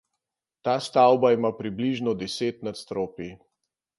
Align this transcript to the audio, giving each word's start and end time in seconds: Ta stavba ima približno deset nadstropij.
Ta 0.67 0.73
stavba 0.85 1.31
ima 1.35 1.51
približno 1.59 2.15
deset 2.23 2.65
nadstropij. 2.69 3.29